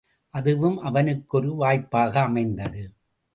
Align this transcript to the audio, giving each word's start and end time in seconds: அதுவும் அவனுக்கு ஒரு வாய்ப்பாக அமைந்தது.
அதுவும் 0.33 0.77
அவனுக்கு 0.79 1.37
ஒரு 1.37 1.55
வாய்ப்பாக 1.55 2.13
அமைந்தது. 2.21 2.83